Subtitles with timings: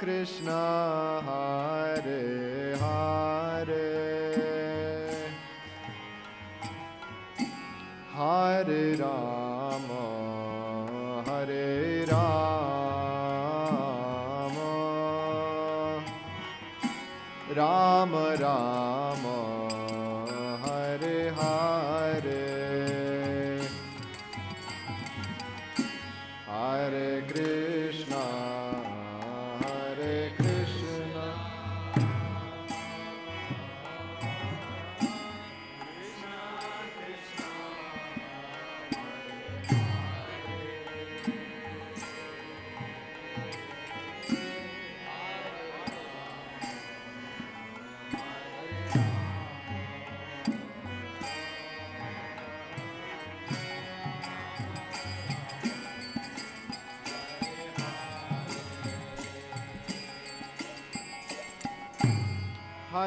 [0.00, 0.69] Krishna.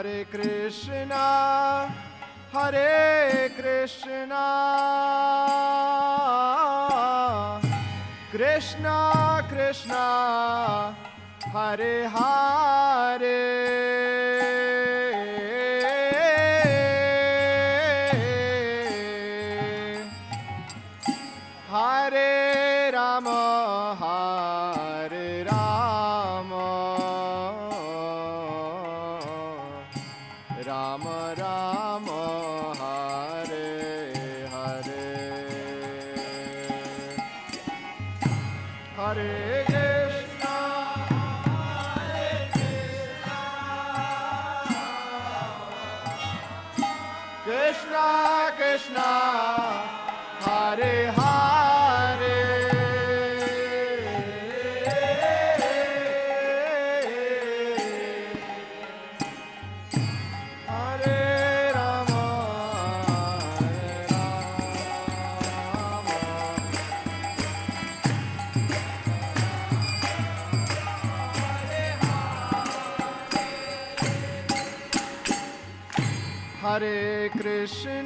[0.04, 1.88] Hare Krishna,
[2.52, 3.03] Hare
[30.68, 31.04] Ram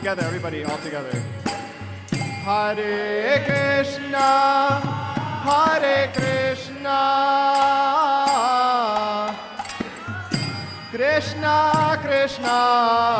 [0.00, 1.12] together, everybody, all together.
[2.46, 4.80] Hare Krishna,
[5.44, 7.00] Hare Krishna,
[10.90, 13.19] Krishna Krishna.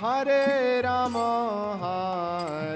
[0.00, 1.14] हरे राम
[1.82, 2.75] हरे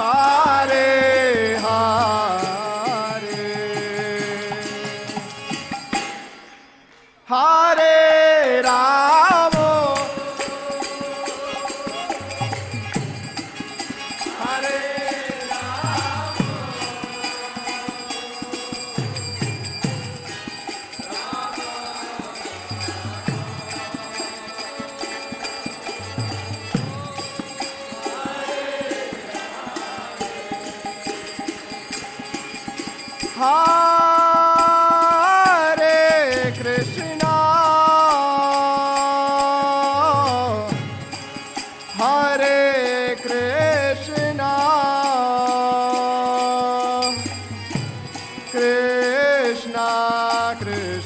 [0.00, 0.39] high.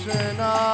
[0.05, 0.74] Krishna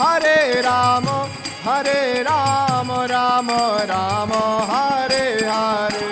[0.00, 1.28] Hare Rama,
[1.62, 6.08] Hare Rama, Rama Rama, Hare Hare.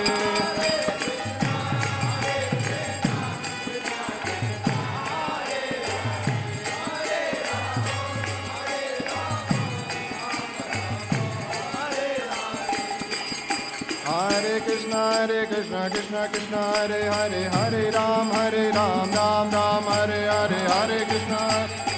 [14.05, 20.31] Hare Krishna, Hare Krishna, Krishna Krishna, Hare Hare, Hare Ram, Hare Ram, Ram Ram, Hare
[20.31, 21.98] Hare, Hare Krishna.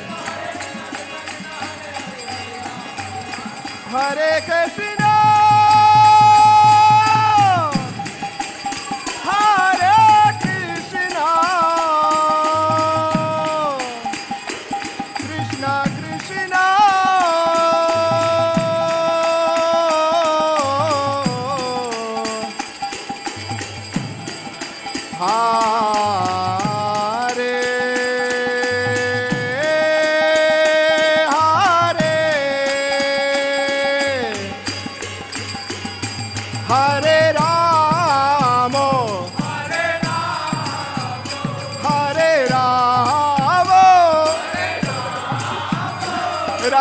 [3.91, 5.00] Hare Krishna,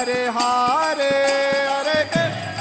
[0.00, 1.12] Hare Hare,
[1.68, 2.56] Hare Krishna.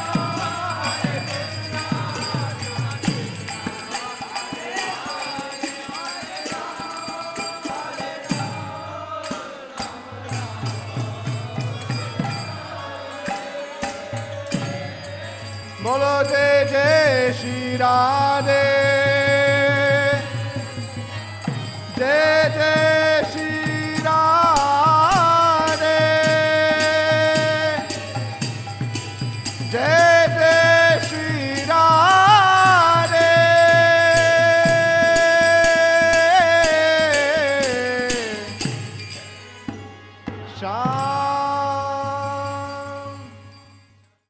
[15.86, 18.29] बोलो जय जय श्री राधे